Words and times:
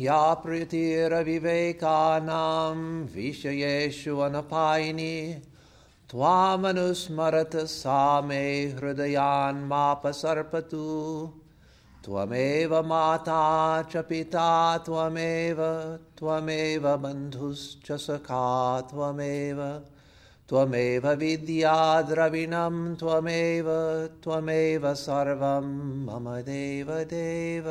या 0.00 0.18
प्रीतिरविवेकानां 0.42 1.16
विषयेषु 3.14 4.14
अनपायिनी 4.26 5.16
त्वामनुस्मरत 6.10 7.56
सा 7.72 7.96
मे 8.28 8.42
हृदयान्मापसर्पतु 8.78 9.66
त्वमेव 12.04 12.72
माता 12.92 13.42
च 13.92 14.02
पिता 14.08 14.50
त्वमेव 14.86 15.58
त्वमेव 16.18 16.86
बन्धुश्च 17.02 17.88
सखा 18.06 18.46
त्वमेव 18.92 19.60
त्वमेव 20.50 21.08
विद्या 21.24 21.74
द्रविणं 22.12 22.78
त्वमेव 23.00 23.68
त्वमेव 24.24 24.86
सर्वं 25.02 25.68
मम 26.06 26.26
देव 26.48 26.88
देव 27.12 27.68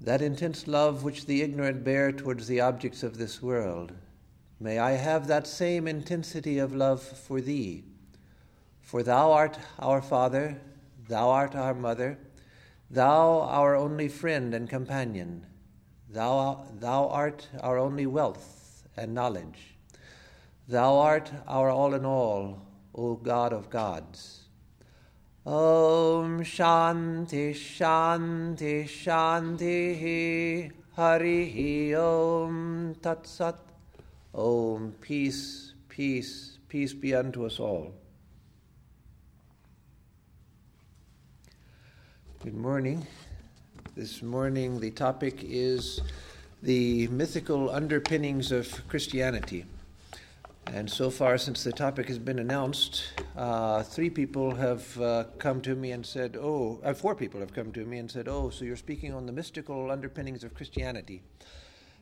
That 0.00 0.22
intense 0.22 0.66
love 0.66 1.02
which 1.02 1.26
the 1.26 1.42
ignorant 1.42 1.84
bear 1.84 2.12
towards 2.12 2.46
the 2.46 2.60
objects 2.60 3.02
of 3.02 3.16
this 3.16 3.40
world, 3.40 3.92
may 4.60 4.78
I 4.78 4.92
have 4.92 5.26
that 5.26 5.46
same 5.46 5.88
intensity 5.88 6.58
of 6.58 6.74
love 6.74 7.02
for 7.02 7.40
thee. 7.40 7.84
For 8.80 9.02
thou 9.02 9.32
art 9.32 9.58
our 9.78 10.02
Father, 10.02 10.60
thou 11.08 11.30
art 11.30 11.54
our 11.54 11.74
Mother, 11.74 12.18
thou 12.90 13.40
our 13.40 13.74
only 13.74 14.08
friend 14.08 14.54
and 14.54 14.68
companion, 14.68 15.46
thou, 16.08 16.66
thou 16.78 17.08
art 17.08 17.48
our 17.60 17.78
only 17.78 18.06
wealth 18.06 18.86
and 18.96 19.14
knowledge. 19.14 19.76
Thou 20.68 20.96
art 20.96 21.32
our 21.46 21.70
all 21.70 21.94
in 21.94 22.04
all, 22.04 22.66
O 22.94 23.16
God 23.16 23.52
of 23.52 23.68
gods. 23.70 24.43
Om 25.46 26.40
Shanti 26.42 27.52
Shanti 27.52 28.88
Shanti 28.88 30.72
Hari 30.96 31.94
Om 31.94 32.94
Tat 33.02 33.26
Sat. 33.26 33.58
Om 34.34 34.94
peace, 35.02 35.74
peace, 35.90 36.58
peace 36.66 36.94
be 36.94 37.14
unto 37.14 37.44
us 37.44 37.60
all. 37.60 37.92
Good 42.42 42.54
morning. 42.56 43.06
This 43.94 44.22
morning 44.22 44.80
the 44.80 44.92
topic 44.92 45.40
is 45.42 46.00
the 46.62 47.06
mythical 47.08 47.68
underpinnings 47.68 48.50
of 48.50 48.88
Christianity. 48.88 49.66
And 50.66 50.90
so 50.90 51.10
far, 51.10 51.38
since 51.38 51.62
the 51.62 51.72
topic 51.72 52.08
has 52.08 52.18
been 52.18 52.38
announced, 52.38 53.04
uh, 53.36 53.82
three 53.82 54.10
people 54.10 54.54
have 54.54 55.00
uh, 55.00 55.24
come 55.38 55.60
to 55.62 55.74
me 55.76 55.92
and 55.92 56.04
said, 56.04 56.36
Oh, 56.40 56.80
uh, 56.82 56.94
four 56.94 57.14
people 57.14 57.40
have 57.40 57.52
come 57.52 57.70
to 57.72 57.84
me 57.84 57.98
and 57.98 58.10
said, 58.10 58.28
Oh, 58.28 58.50
so 58.50 58.64
you're 58.64 58.76
speaking 58.76 59.14
on 59.14 59.26
the 59.26 59.32
mystical 59.32 59.90
underpinnings 59.90 60.42
of 60.42 60.54
Christianity. 60.54 61.22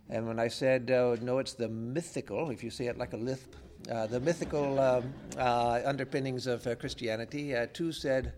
And 0.08 0.26
when 0.26 0.38
I 0.38 0.48
said, 0.48 0.90
uh, 0.90 1.16
No, 1.20 1.38
it's 1.38 1.54
the 1.54 1.68
mythical, 1.68 2.50
if 2.50 2.62
you 2.62 2.70
say 2.70 2.86
it 2.86 2.96
like 2.96 3.12
a 3.12 3.16
lisp, 3.16 3.54
uh, 3.90 4.06
the 4.06 4.20
mythical 4.20 4.78
um, 4.78 5.12
uh, 5.36 5.80
underpinnings 5.84 6.46
of 6.46 6.66
Christianity, 6.78 7.54
two 7.74 7.92
said, 7.92 8.32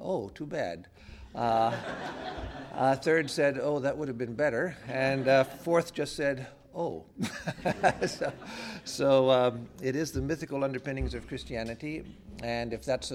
Oh, 0.00 0.30
too 0.30 0.46
bad. 0.46 0.88
third 3.02 3.30
said, 3.30 3.58
Oh, 3.60 3.78
that 3.80 3.96
would 3.96 4.08
have 4.08 4.18
been 4.18 4.34
better. 4.34 4.76
And 4.88 5.46
fourth 5.62 5.94
just 5.94 6.16
said, 6.16 6.48
oh. 6.74 7.04
so, 8.06 8.32
so 8.84 9.30
um, 9.30 9.68
it 9.82 9.96
is 9.96 10.12
the 10.12 10.20
mythical 10.20 10.64
underpinnings 10.64 11.14
of 11.14 11.26
Christianity, 11.26 12.04
and 12.42 12.72
if 12.72 12.84
that's 12.84 13.10